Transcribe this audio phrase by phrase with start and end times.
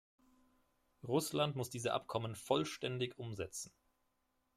[1.03, 3.71] Russland muss diese Abkommen vollständig umsetzen.